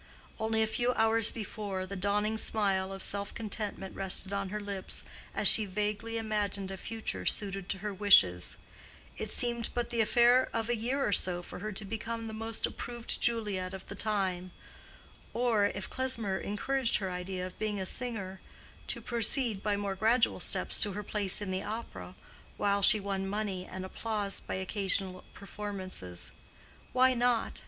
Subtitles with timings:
[0.39, 5.03] Only a few hours before, the dawning smile of self contentment rested on her lips
[5.35, 8.57] as she vaguely imagined a future suited to her wishes:
[9.17, 12.33] it seemed but the affair of a year or so for her to become the
[12.33, 14.49] most approved Juliet of the time:
[15.35, 18.41] or, if Klesmer encouraged her idea of being a singer,
[18.87, 22.15] to proceed by more gradual steps to her place in the opera,
[22.57, 26.31] while she won money and applause by occasional performances.
[26.91, 27.59] Why not?